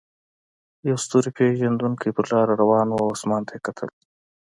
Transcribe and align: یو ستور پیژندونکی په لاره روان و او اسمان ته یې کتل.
یو 0.89 0.97
ستور 1.03 1.23
پیژندونکی 1.35 2.09
په 2.15 2.21
لاره 2.29 2.53
روان 2.61 2.87
و 2.89 2.97
او 3.03 3.07
اسمان 3.15 3.41
ته 3.47 3.51
یې 3.55 3.63
کتل. 3.65 3.89